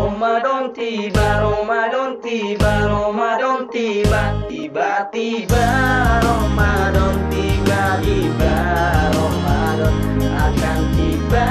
[0.00, 5.66] Ramadan tiba, Ramadan tiba, Ramadan tiba, tiba-tiba
[6.24, 8.56] Ramadan tiba, tiba
[9.12, 11.46] Ramadan akan tiba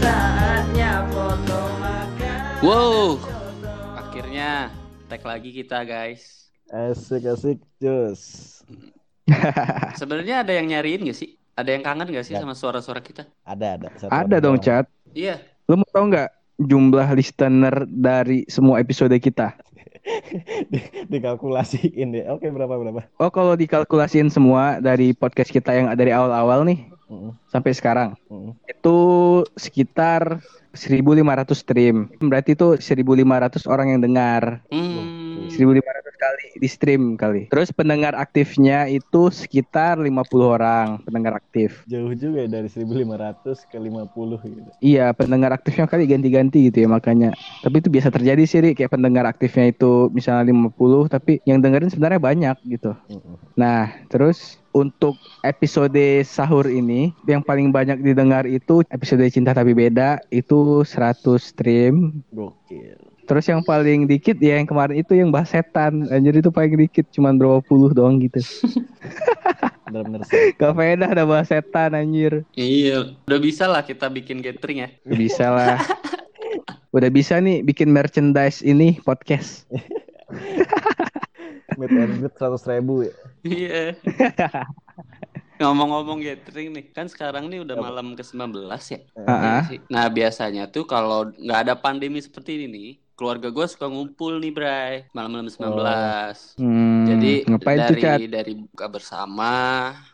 [0.00, 2.40] saatnya foto makan.
[2.64, 3.20] Wow,
[4.00, 4.72] akhirnya
[5.12, 6.48] tag lagi kita guys.
[6.72, 8.64] Asik asik Jus.
[10.00, 11.36] Sebenarnya ada yang nyariin gak sih?
[11.52, 12.48] Ada yang kangen gak sih Nggak.
[12.48, 13.28] sama suara-suara kita?
[13.44, 13.88] Ada ada.
[14.00, 14.56] Satu Ada dong.
[14.56, 14.88] Chat.
[15.12, 15.36] Iya.
[15.68, 19.56] Lu mau tau nggak jumlah listener dari semua episode kita?
[20.72, 22.24] Di- Dikalkulasiin deh.
[22.32, 23.04] Oke berapa berapa?
[23.20, 28.54] Oh, kalau dikalkulasiin semua dari podcast kita yang dari awal-awal nih Mm-mm, sampai sekarang, mm-mm.
[28.70, 28.98] itu
[29.58, 30.40] sekitar
[30.72, 32.06] 1.500 stream.
[32.22, 34.62] Berarti itu 1.500 orang yang dengar.
[35.40, 35.80] Hmm.
[35.80, 37.48] 1.500 kali di stream kali.
[37.48, 40.10] Terus pendengar aktifnya itu sekitar 50
[40.44, 41.82] orang pendengar aktif.
[41.88, 44.70] Jauh juga ya dari 1500 ke 50 gitu.
[44.84, 47.32] Iya, pendengar aktifnya kali ganti-ganti gitu ya makanya.
[47.64, 48.70] Tapi itu biasa terjadi sih, Ri.
[48.76, 52.92] kayak pendengar aktifnya itu misalnya 50, tapi yang dengerin sebenarnya banyak gitu.
[53.56, 60.22] Nah, terus untuk episode sahur ini yang paling banyak didengar itu episode Cinta Tapi Beda
[60.30, 62.22] itu 100 stream.
[62.30, 63.10] Gokil.
[63.30, 66.10] Terus yang paling dikit ya yang kemarin itu yang bahas setan.
[66.10, 68.42] Anjir itu paling dikit cuman berapa puluh doang gitu.
[69.86, 70.50] Bener-bener sih.
[70.58, 72.42] Gak faedah ada bahas setan anjir.
[72.58, 74.90] Iya, udah bisa lah kita bikin gathering ya.
[75.06, 75.78] Bisa lah.
[76.90, 79.62] Udah bisa nih bikin merchandise ini podcast.
[81.78, 83.14] Meet and greet 100 ribu ya.
[83.46, 83.82] Iya.
[85.62, 89.00] Ngomong-ngomong gathering nih, kan sekarang nih udah malam ke-19 ya.
[89.22, 89.62] Ah.
[89.70, 89.78] sih.
[89.86, 92.90] Nah biasanya tuh kalau nggak ada pandemi seperti ini nih,
[93.20, 96.56] keluarga gue suka ngumpul nih Bray, malam-malam 19.
[96.56, 98.18] Hmm, Jadi ngapain tuh dari cat?
[98.32, 99.52] dari buka bersama,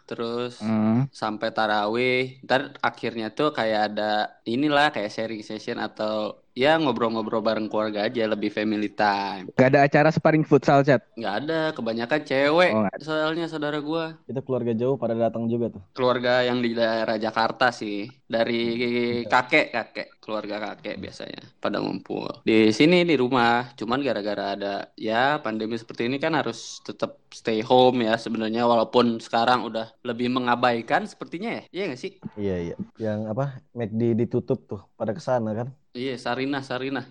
[0.04, 1.06] terus Hmm.
[1.14, 4.10] sampai tarawih, ntar akhirnya tuh kayak ada
[4.42, 9.52] inilah kayak sharing session atau ya ngobrol-ngobrol bareng keluarga aja, lebih family time.
[9.52, 11.04] Gak ada acara sparring futsal chat.
[11.14, 14.16] Nggak ada, kebanyakan cewek Oh, soalnya saudara gua.
[14.24, 15.82] Itu keluarga jauh pada datang juga tuh.
[15.92, 22.74] Keluarga yang di daerah Jakarta sih, dari kakek kakek, keluarga kakek biasanya pada ngumpul di
[22.74, 23.70] sini di rumah.
[23.78, 29.22] Cuman gara-gara ada ya pandemi seperti ini kan harus tetap stay home ya sebenarnya walaupun
[29.22, 32.12] sekarang udah lebih mengabaikan sepertinya ya, iya nggak sih?
[32.34, 32.76] Iya iya.
[32.98, 33.44] Yang apa?
[33.72, 35.70] McD ditutup tuh pada ke sana kan.
[35.96, 37.08] Iya, Sarina, Sarina.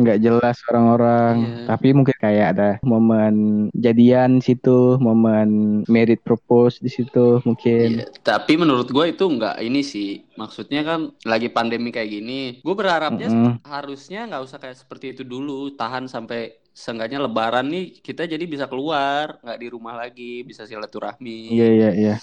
[0.00, 1.44] Nggak jelas orang-orang.
[1.44, 1.64] Iya.
[1.68, 8.00] Tapi mungkin kayak ada momen jadian situ, momen merit propose di situ mungkin.
[8.00, 10.23] Iya, tapi menurut gue itu nggak ini sih.
[10.34, 12.40] Maksudnya kan lagi pandemi kayak gini.
[12.60, 13.62] Gue berharapnya Mm-mm.
[13.66, 15.74] harusnya nggak usah kayak seperti itu dulu.
[15.74, 21.54] Tahan sampai seenggaknya Lebaran nih kita jadi bisa keluar, nggak di rumah lagi, bisa silaturahmi,
[21.54, 22.16] Iya iya iya.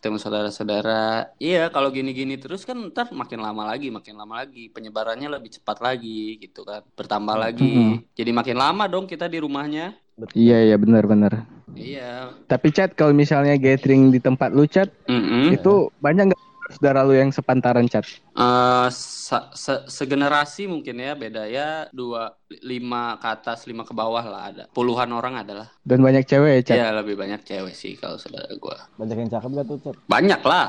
[0.00, 1.36] ketemu saudara-saudara.
[1.36, 5.84] Iya, kalau gini-gini terus kan ntar makin lama lagi, makin lama lagi, penyebarannya lebih cepat
[5.84, 8.00] lagi gitu kan, bertambah lagi.
[8.16, 9.92] Jadi makin lama dong kita di rumahnya.
[10.16, 10.34] Betul.
[10.40, 11.32] Iya iya benar benar.
[11.76, 12.32] Iya.
[12.48, 15.52] Tapi chat kalau misalnya gathering di tempat lu chat Mm-mm.
[15.52, 16.42] itu banyak nggak
[16.74, 18.04] saudara lu yang sepantaran chat?
[18.38, 22.30] Eh, sa- se- segenerasi mungkin ya beda ya dua
[22.62, 26.62] lima ke atas lima ke bawah lah ada puluhan orang adalah Dan banyak cewek ya
[26.62, 26.78] chat.
[26.78, 29.96] ya lebih banyak cewek sih kalau saudara gua Banyak yang cakep gak tuh, Cep?
[30.06, 30.66] banyak lah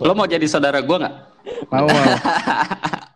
[0.00, 1.16] lo mau jadi saudara gua nggak
[1.72, 2.14] Mau mau.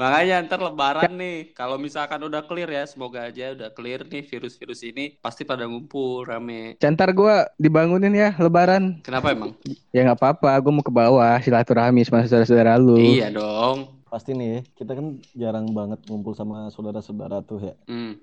[0.00, 4.80] makanya ntar lebaran nih kalau misalkan udah clear ya semoga aja udah clear nih virus-virus
[4.88, 9.04] ini pasti pada ngumpul rame Cantar gua dibangunin ya lebaran.
[9.04, 9.52] kenapa emang
[9.92, 12.96] Ya nggak apa-apa, gua mau ke bawah silaturahmi sama saudara-saudara lu.
[12.96, 15.06] iya dong Pasti nih, ya, kita kan
[15.38, 17.74] jarang banget ngumpul sama saudara-saudara tuh ya.
[17.86, 18.18] hmm.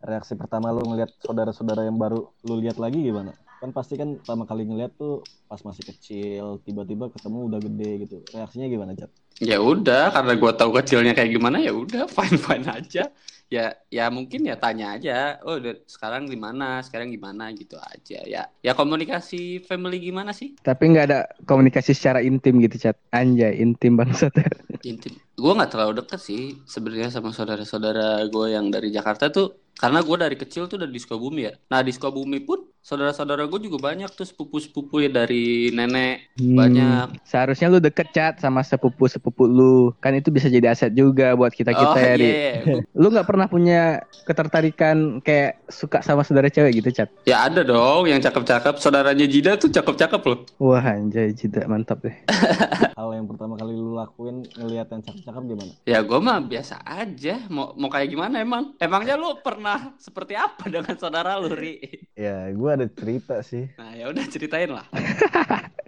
[0.00, 3.34] Reaksi pertama lu ngeliat saudara-saudara yang baru lu lihat lagi gimana?
[3.58, 8.16] Kan pasti kan pertama kali ngeliat tuh pas masih kecil, tiba-tiba ketemu udah gede gitu.
[8.32, 9.10] Reaksinya gimana, Cep?
[9.40, 13.08] Ya udah, karena gua tahu kecilnya kayak gimana ya udah fine fine aja.
[13.50, 15.40] Ya ya mungkin ya tanya aja.
[15.42, 16.78] Oh, udah, sekarang gimana?
[16.86, 18.22] Sekarang gimana gitu aja.
[18.22, 20.54] Ya ya komunikasi family gimana sih?
[20.62, 22.94] Tapi nggak ada komunikasi secara intim gitu chat.
[23.10, 24.30] Anjay, intim bangsat.
[24.86, 25.12] Intim.
[25.36, 29.72] Gue nggak terlalu deket sih sebenarnya sama saudara-saudara gue yang dari Jakarta tuh.
[29.76, 31.52] Karena gue dari kecil tuh udah di Sukabumi ya.
[31.72, 37.06] Nah di Sukabumi pun saudara-saudara gue juga banyak tuh sepupu-sepupu ya dari nenek Hmm, banyak.
[37.28, 39.92] Seharusnya lu deket chat sama sepupu-sepupu lu.
[40.00, 43.44] Kan itu bisa jadi aset juga buat kita-kita Oh ya, iya, Gua- Lu nggak pernah
[43.44, 47.08] punya ketertarikan kayak suka sama saudara cewek gitu, Chat?
[47.26, 48.78] ya ada dong yang cakep-cakep.
[48.80, 50.38] Saudaranya Jida tuh cakep-cakep loh.
[50.56, 52.14] Wah, anjay, jeda mantap deh.
[52.98, 55.72] Hal yang pertama kali lu lakuin ngeliat yang cakep-cakep gimana?
[55.84, 57.36] Ya gue mah biasa aja.
[57.52, 58.76] Mau mau kayak gimana emang?
[58.80, 62.06] Emangnya lu pernah seperti apa dengan saudara lu, Ri?
[62.14, 63.66] Ya, gue ada cerita sih.
[63.78, 64.86] Nah, ya udah ceritain lah.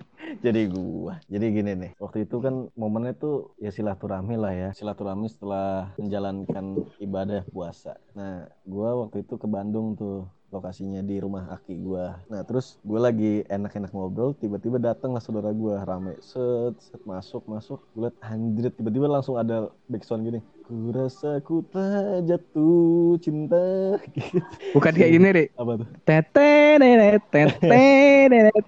[0.45, 1.21] jadi gua.
[1.29, 4.69] Jadi gini nih waktu itu kan momennya tuh ya silaturahmi lah ya.
[4.73, 7.99] Silaturahmi setelah menjalankan ibadah puasa.
[8.17, 12.21] Nah gua waktu itu ke Bandung tuh lokasinya di rumah aki gua.
[12.29, 16.17] Nah terus gua lagi enak-enak ngobrol tiba-tiba datang lah saudara gua rame.
[16.25, 17.81] Set set masuk masuk.
[17.93, 20.41] Gue liat anjir tiba-tiba langsung ada backsound gini
[20.73, 24.01] ku rasa ku tak jatuh cinta
[24.73, 25.45] Bukan kayak gini, Ri.
[25.53, 28.65] apa tuh Tetenet, tetenet.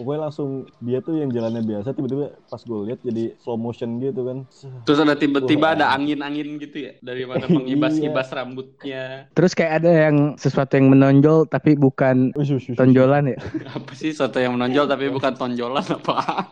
[0.00, 4.24] pokoknya langsung dia tuh yang jalannya biasa tiba-tiba pas gue lihat jadi slow motion gitu
[4.24, 4.48] kan
[4.88, 9.28] Terus ada tiba-tiba ada angin-angin gitu ya dari mana mengibas-ibas rambutnya.
[9.36, 12.78] Terus kayak ada yang sesuatu yang menonjol tapi bukan Ush, ush, ush, ush.
[12.80, 13.38] tonjolan ya.
[13.68, 16.48] Apa sih sesuatu yang menonjol tapi bukan tonjolan apaan?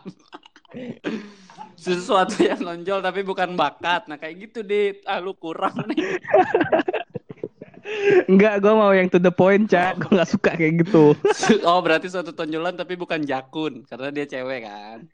[1.81, 4.05] Sesuatu yang menonjol tapi bukan bakat.
[4.05, 5.01] Nah kayak gitu deh.
[5.09, 6.21] Ah lu kurang nih.
[8.29, 9.97] Enggak, gue mau yang to the point, Cak.
[10.05, 11.17] Gue gak suka kayak gitu.
[11.65, 15.09] Oh berarti suatu tonjolan tapi bukan jakun karena dia cewek kan.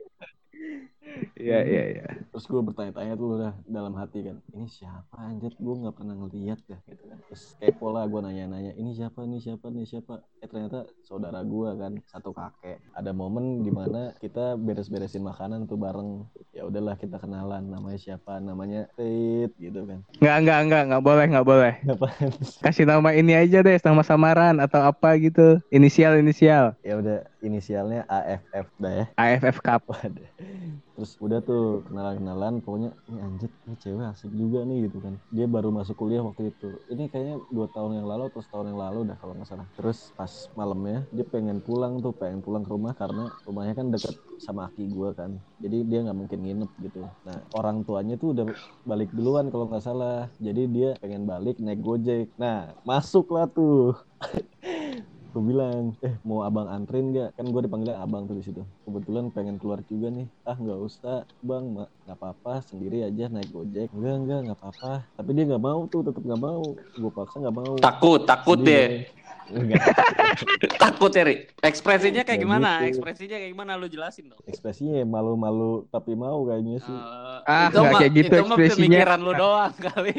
[1.37, 2.05] Iya, iya, iya.
[2.33, 6.59] terus gue bertanya-tanya tuh udah dalam hati kan ini siapa anjir gue nggak pernah ngeliat
[6.69, 10.47] ya gitu kan terus kepo lah gue nanya-nanya ini siapa ini siapa ini siapa eh
[10.49, 16.25] ternyata saudara gue kan satu kakek ada momen di mana kita beres-beresin makanan tuh bareng
[16.53, 21.25] ya udahlah kita kenalan namanya siapa namanya Tit gitu kan Enggak, enggak, enggak, enggak boleh,
[21.29, 21.73] enggak boleh.
[21.85, 22.29] Apaan?
[22.65, 25.61] Kasih nama ini aja deh, nama samaran atau apa gitu.
[25.69, 26.73] Inisial, inisial.
[26.81, 29.83] ya udah inisialnya AFF dah ya AFF Cup.
[30.97, 35.13] Terus udah tuh kenalan-kenalan, pokoknya ini anjir, ini cewek asik juga nih gitu kan.
[35.29, 36.73] Dia baru masuk kuliah waktu itu.
[36.89, 39.67] Ini kayaknya dua tahun yang lalu atau setahun yang lalu dah kalau nggak salah.
[39.77, 44.17] Terus pas malamnya dia pengen pulang tuh, pengen pulang ke rumah karena rumahnya kan deket
[44.41, 45.37] sama aki gua kan.
[45.61, 47.05] Jadi dia nggak mungkin nginep gitu.
[47.21, 48.45] Nah orang tuanya tuh udah
[48.81, 50.33] balik duluan kalau nggak salah.
[50.41, 52.33] Jadi dia pengen balik naik gojek.
[52.41, 53.93] Nah masuklah tuh.
[55.37, 59.29] gue bilang eh mau abang antrin gak kan gue dipanggilnya abang tuh di situ kebetulan
[59.29, 63.93] pengen keluar juga nih ah nggak usah bang mak nggak apa-apa sendiri aja naik gojek
[63.93, 67.53] enggak enggak nggak apa-apa tapi dia nggak mau tuh tetap nggak mau gue paksa nggak
[67.55, 69.05] mau Takut, takut deh.
[69.47, 69.77] enggak
[70.77, 71.45] Takut ya, Ri.
[71.59, 72.69] Ekspresinya kayak Ya gimana?
[72.81, 72.89] gitu.
[72.91, 73.71] Ekspresinya kayak gimana?
[73.73, 74.41] Lu jelasin dong.
[74.43, 78.57] ekspresinya malu-malu tapi mau kayaknya sih Eh, Ah, itu nggak mah- kayak gitu itu mah
[78.57, 78.75] ekspresinya.
[78.97, 80.15] pemikiran lu doang kali.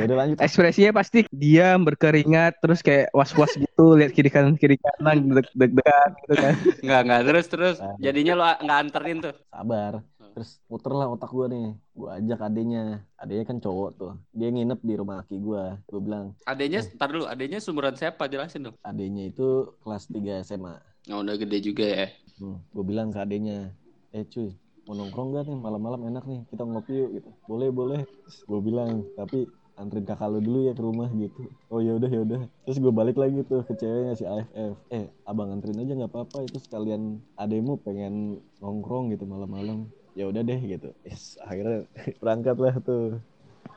[0.00, 4.80] Ya udah lanjut Ekspresinya pasti diam, berkeringat, terus kayak was-was gitu, lihat kiri kanan kiri
[4.80, 6.54] kanan, deg- deg-degan gitu kan.
[6.84, 7.20] Enggak, enggak.
[7.28, 7.76] Terus, terus.
[7.84, 7.94] Ah.
[8.00, 9.34] Jadinya lu nggak anterin tuh.
[9.52, 10.00] sabar
[10.30, 14.78] terus puter lah otak gue nih gue ajak adenya adenya kan cowok tuh dia nginep
[14.78, 17.26] di rumah aki gue gue bilang Adanya, ntar dulu.
[17.26, 18.30] Adanya sumuran siapa?
[18.30, 18.76] Jelasin dong.
[18.86, 22.06] adenya itu kelas 3 SMA Oh, udah gede juga ya.
[22.36, 23.72] Hmm, gue bilang ke adenya,
[24.12, 24.52] eh cuy,
[24.84, 27.30] mau nongkrong gak nih malam-malam enak nih, kita ngopi yuk gitu.
[27.48, 28.00] Boleh boleh.
[28.44, 29.48] Gue bilang, tapi
[29.80, 31.48] antrin kakak lu dulu ya ke rumah gitu.
[31.72, 32.40] Oh ya udah ya udah.
[32.68, 34.76] Terus gue balik lagi tuh ke ceweknya si AFF.
[34.92, 39.88] Eh abang antrin aja nggak apa-apa itu sekalian ademu pengen nongkrong gitu malam-malam.
[40.12, 40.92] Ya udah deh gitu.
[41.02, 41.88] Yes, akhirnya
[42.22, 43.18] berangkat lah tuh.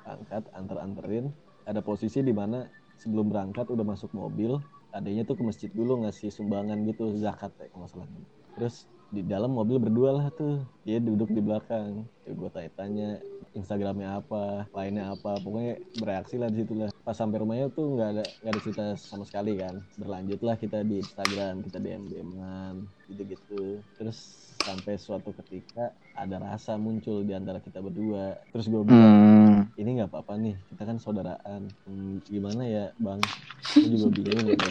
[0.04, 1.32] Berangkat anter-anterin.
[1.64, 2.68] Ada posisi di mana
[3.00, 4.60] sebelum berangkat udah masuk mobil
[4.94, 8.06] adanya tuh ke masjid dulu ngasih sumbangan gitu zakat ya nggak salah
[8.54, 10.66] terus di dalam mobil berdua lah tuh.
[10.82, 12.02] Dia duduk di belakang.
[12.26, 13.10] Ya gue tanya-tanya
[13.54, 14.66] Instagramnya apa?
[14.74, 15.38] Lainnya apa?
[15.38, 16.90] Pokoknya bereaksi lah di situ lah.
[17.06, 19.78] Pas sampai rumahnya tuh nggak ada nggak ada cerita sama sekali kan.
[19.96, 22.76] Berlanjutlah kita di Instagram kita DM DMan
[23.06, 23.86] gitu-gitu.
[23.94, 24.18] Terus
[24.58, 28.42] sampai suatu ketika ada rasa muncul di antara kita berdua.
[28.50, 29.70] Terus gue bilang Hmm.
[29.78, 31.70] ini nggak apa-apa nih kita kan saudaraan.
[31.86, 33.22] Hmm, gimana ya bang?
[33.78, 34.68] Gue juga bingung gitu.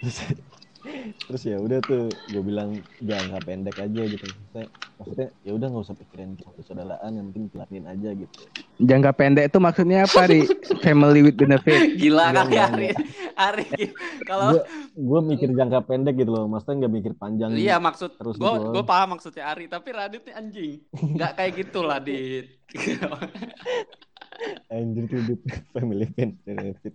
[1.28, 4.24] terus, ya udah tuh gue bilang jangka pendek aja gitu.
[4.24, 4.66] Maksudnya,
[4.98, 8.34] maksudnya ya udah nggak usah pikirin satu saudaraan yang penting jalanin aja gitu.
[8.82, 10.40] Jangka pendek itu maksudnya apa, Ri?
[10.82, 11.80] Family with benefit.
[12.00, 12.88] Gila kali Ari.
[13.32, 13.68] Ari,
[14.28, 14.60] kalau
[14.92, 16.44] gue mikir jangka pendek gitu loh.
[16.46, 18.70] Maksudnya nggak mikir panjang Iya maksud Terus gue gitu.
[18.76, 19.64] gue paham maksudnya Ari.
[19.66, 20.72] Tapi Radit nih anjing.
[20.92, 22.46] Nggak kayak gitulah dit.
[24.72, 25.38] Anjir tuh
[25.70, 26.94] family benefit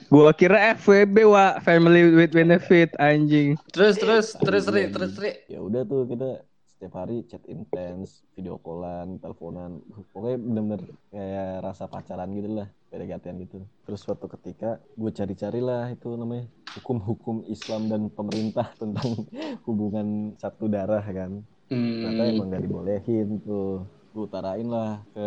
[0.07, 3.59] Gua kira FWB, wa Family with benefit, anjing.
[3.75, 5.35] terus terus terus Ri terus Ri.
[5.51, 6.47] Ya udah tuh kita
[6.77, 9.83] setiap hari chat intens video callan teleponan.
[10.15, 13.59] Pokoknya bener-bener kayak rasa pacaran gitu lah PDKT gitu.
[13.83, 16.47] Terus suatu ketika gue cari-cari lah itu namanya
[16.79, 19.27] hukum-hukum Islam dan pemerintah tentang
[19.67, 21.43] hubungan satu darah kan.
[21.67, 22.33] Ternyata hmm.
[22.39, 23.83] emang gak dibolehin tuh
[24.17, 25.27] gue utarain lah ke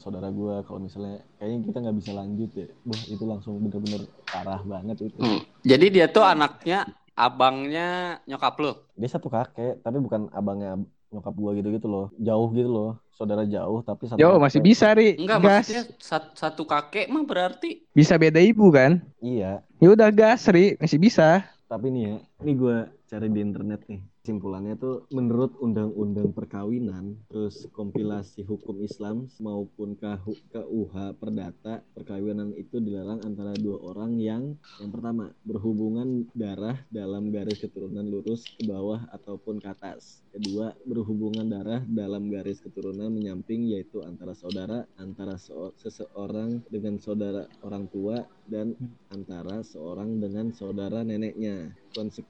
[0.00, 4.60] saudara gue kalau misalnya kayaknya kita nggak bisa lanjut ya Wah itu langsung bener-bener parah
[4.64, 5.40] banget itu Hmm.
[5.60, 7.88] jadi dia tuh anaknya abangnya
[8.24, 10.80] nyokap lu dia satu kakek tapi bukan abangnya
[11.12, 14.40] nyokap gua gitu gitu loh jauh gitu loh saudara jauh tapi satu Yo, kakek.
[14.40, 15.08] masih bisa, Ri.
[15.20, 15.68] enggak gas.
[15.68, 19.04] maksudnya sat- satu kakek mah berarti Bisa beda ibu kan?
[19.20, 20.80] iya Ya udah gas, Ri.
[20.80, 21.44] Masih bisa.
[21.68, 24.00] tapi nih ya Ini gue cari di internet nih.
[24.24, 32.80] Simpulannya tuh menurut undang-undang perkawinan, terus kompilasi hukum Islam maupun KU, KUH Perdata, perkawinan itu
[32.80, 39.04] dilarang antara dua orang yang yang pertama berhubungan darah dalam garis keturunan lurus ke bawah
[39.12, 40.24] ataupun ke atas.
[40.32, 47.44] Kedua, berhubungan darah dalam garis keturunan menyamping yaitu antara saudara, antara seo- seseorang dengan saudara
[47.60, 48.72] orang tua dan
[49.12, 51.76] antara seorang dengan saudara neneknya.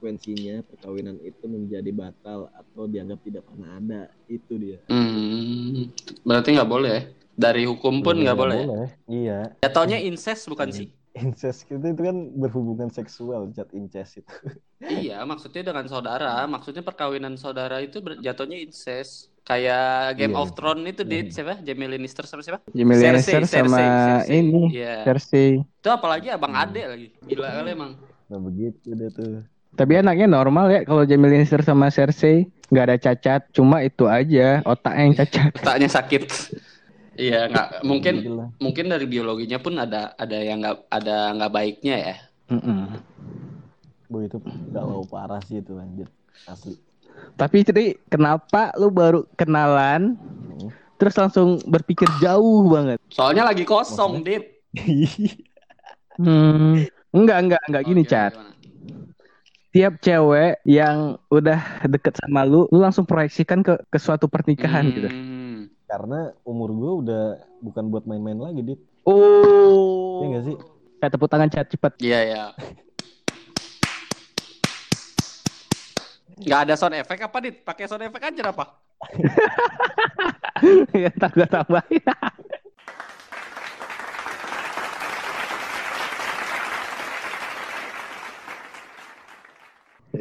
[0.01, 4.01] Konsekuensinya perkawinan itu menjadi batal atau dianggap tidak pernah ada.
[4.25, 4.81] Itu dia.
[4.89, 5.93] Hmm,
[6.25, 7.01] berarti nggak boleh ya?
[7.37, 8.65] Dari hukum pun nggak boleh.
[8.65, 8.85] ya?
[9.05, 9.39] Iya.
[9.61, 10.89] Jatuhnya incest bukan sih?
[11.13, 14.33] Incest itu, itu kan berhubungan seksual, cat incest itu.
[14.81, 19.29] Iya, maksudnya dengan saudara, maksudnya perkawinan saudara itu ber- jatuhnya incest.
[19.45, 20.41] Kayak Game Iya.
[20.41, 21.29] of Thrones itu di Hmm.
[21.29, 21.61] siapa?
[21.61, 22.65] Jamie Lannister sama siapa?
[22.73, 24.33] Jamie Lannister sama Cersei.
[24.33, 25.05] ini Iya.
[25.05, 25.61] Cersei.
[25.61, 26.65] Itu apalagi abang Hmm.
[26.65, 27.07] ade lagi.
[27.21, 27.91] Gila kali emang.
[28.25, 29.45] Nah begitu deh tuh.
[29.71, 34.63] Tapi anaknya normal ya kalau Jamie Lannister sama Cersei nggak ada cacat, cuma itu aja
[34.63, 35.51] otaknya yang cacat.
[35.63, 36.23] Otaknya sakit.
[37.19, 38.45] Iya, nggak mungkin Gila.
[38.63, 42.15] mungkin dari biologinya pun ada ada yang nggak ada nggak baiknya ya.
[42.47, 42.95] Mm-mm.
[44.07, 44.39] Bu itu
[44.71, 46.07] galau parah sih itu anjir.
[46.47, 46.75] Asli.
[47.35, 50.67] Tapi Tri, kenapa lu baru kenalan Hmm.
[50.99, 52.99] terus langsung berpikir jauh banget?
[53.11, 54.63] Soalnya lagi kosong, Dit.
[56.21, 56.85] Hmm,
[57.15, 58.31] enggak enggak enggak gini, Oke, Cat.
[58.35, 58.50] gimana?
[59.71, 65.07] Tiap cewek yang udah deket sama lu, lu langsung proyeksikan ke ke suatu pernikahan gitu.
[65.07, 65.71] Hmm.
[65.87, 67.23] Karena umur gue udah
[67.63, 68.79] bukan buat main-main lagi, Dit.
[69.07, 70.19] Oh.
[70.23, 70.55] Iya gak sih?
[70.99, 71.91] Kayak tepuk tangan Cat cepet.
[72.03, 72.43] Iya, iya.
[76.41, 77.55] Nggak ada sound effect apa, Dit?
[77.63, 78.65] Pakai sound effect aja apa?
[81.01, 81.31] ya ntar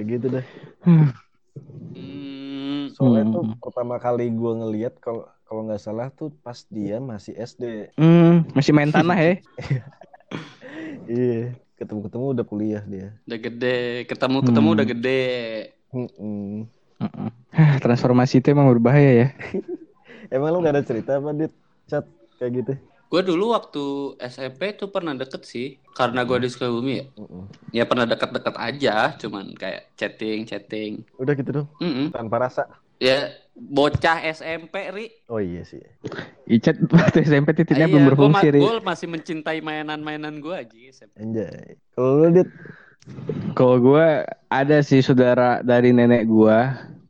[0.00, 0.47] Kayak gitu deh.
[0.80, 1.12] Hmm.
[2.97, 3.35] Soalnya Hmm.
[3.37, 7.92] tuh pertama kali gue ngeliat kalau kalau nggak salah tuh pas dia masih SD.
[8.00, 9.35] Hmm, masih main tanah ya.
[11.04, 11.52] Iya.
[11.76, 13.12] Ketemu-ketemu udah kuliah dia.
[13.28, 14.76] Udah gede, ketemu-ketemu Hmm.
[14.80, 15.23] udah gede.
[17.52, 19.28] Hah, Transformasi itu emang berbahaya ya.
[20.33, 21.52] Emang lu gak ada cerita apa, Dit?
[21.92, 22.09] Chat
[22.40, 22.73] kayak gitu?
[23.11, 27.05] Gue dulu waktu SMP tuh pernah deket sih, karena gue di Sukabumi ya.
[27.19, 27.45] Mm-mm.
[27.75, 31.02] Ya pernah deket-deket aja, cuman kayak chatting-chatting.
[31.19, 32.14] Udah gitu dong, Mm-mm.
[32.14, 32.71] tanpa rasa.
[33.02, 35.07] Ya bocah SMP, Ri.
[35.26, 35.83] Oh iya sih.
[36.47, 38.61] Icat waktu SMP titiknya Iya, belum gue berfungsi, Ri.
[38.87, 41.19] masih mencintai mainan-mainan gue aja SMP.
[41.19, 41.83] Anjay.
[41.99, 42.49] Kalau lu, Dit?
[43.59, 44.07] Kalau gue
[44.55, 46.59] ada sih saudara dari nenek gue.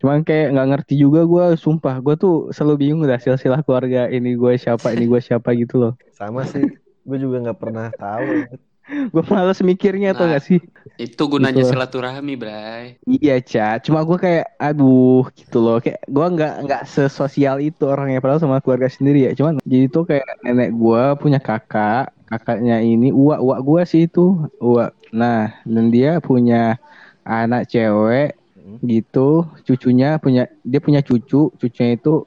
[0.01, 2.01] Cuman kayak nggak ngerti juga gue, sumpah.
[2.01, 5.93] Gue tuh selalu bingung dah silsilah keluarga ini gue siapa, ini gue siapa gitu loh.
[6.11, 6.65] Sama sih.
[7.01, 8.29] gue juga nggak pernah tahu.
[8.91, 10.35] Gue males mikirnya tuh Nah.
[10.35, 10.59] gak sih?
[10.99, 11.71] Itu gunanya Gitu.
[11.71, 12.99] silaturahmi, Bray.
[13.07, 13.79] Iya, Ca.
[13.79, 15.79] Cuma gue kayak, aduh, gitu loh.
[15.79, 19.33] Kayak gue nggak nggak sesosial itu orangnya padahal sama keluarga sendiri ya.
[19.33, 24.43] Cuman jadi tuh kayak nenek gue punya kakak, kakaknya ini uak uak gue sih itu
[24.59, 24.91] uak.
[25.15, 26.75] Nah, dan dia punya
[27.23, 28.40] anak cewek
[28.79, 28.87] Hmm.
[28.87, 29.49] gitu.
[29.67, 32.23] Cucunya punya dia punya cucu, cucunya itu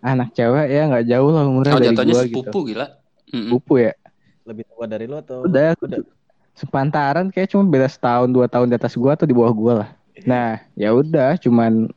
[0.00, 2.36] anak cewek ya nggak jauh lah umurnya Oh, dari jatuhnya gue gitu.
[2.46, 2.86] sepupu gila.
[3.26, 3.92] Sepupu ya.
[4.46, 5.44] Lebih tua dari lu atau?
[5.46, 6.00] Udah, Udah.
[6.56, 9.90] sepantaran kayak cuma beda setahun dua tahun di atas gua atau di bawah gua lah.
[10.28, 11.88] Nah, ya udah, cuman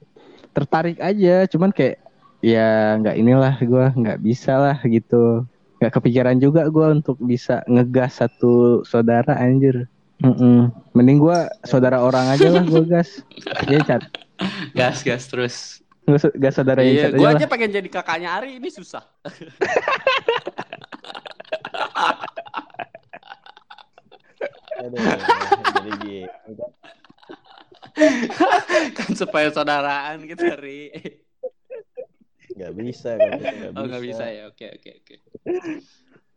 [0.55, 1.99] tertarik aja, cuman kayak
[2.39, 5.43] ya nggak inilah gua nggak bisa lah gitu.
[5.81, 9.87] Nggak kepikiran juga gua untuk bisa ngegas satu saudara anjir.
[10.23, 10.71] Mm-mm.
[10.95, 13.19] Mending gua saudara orang aja lah gua gas.
[13.67, 14.03] Ya cat.
[14.71, 15.55] Gas, gas terus.
[16.07, 19.03] Gas, gas saudara yang Iya, gue aja aja pengen jadi kakaknya Ari, ini susah.
[24.83, 24.99] Aduh,
[25.79, 26.63] jadi gitu.
[28.97, 30.91] kan supaya saudaraan gitu, Ri.
[32.53, 34.43] Gak bisa gitu, nggak Oh, nggak bisa ya.
[34.51, 35.15] Oke, oke, oke.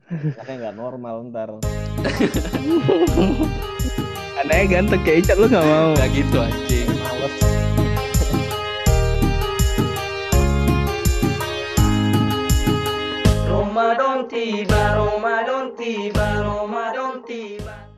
[0.07, 1.51] Makanya nggak normal ntar.
[4.39, 5.99] Anaknya ganteng kayak Icat lu gak mau.
[5.99, 6.87] Nggak gitu anjing.
[6.95, 7.35] Males.
[13.51, 16.26] Ramadan tiba, Ramadan tiba,